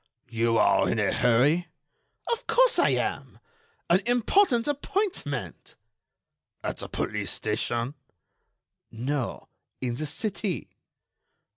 "You 0.31 0.57
are 0.57 0.89
in 0.89 0.97
a 0.97 1.13
hurry." 1.13 1.67
"Of 2.33 2.47
course 2.47 2.79
I 2.79 2.89
am. 2.89 3.37
An 3.87 3.99
important 4.07 4.67
appointment." 4.67 5.75
"At 6.63 6.77
the 6.77 6.89
police 6.89 7.29
station?" 7.29 7.93
"No; 8.91 9.47
in 9.79 9.93
the 9.93 10.07
city." 10.07 10.71